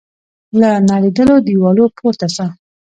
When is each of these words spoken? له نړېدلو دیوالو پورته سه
له 0.59 0.69
نړېدلو 0.89 1.35
دیوالو 1.47 1.85
پورته 1.97 2.27
سه 2.35 2.45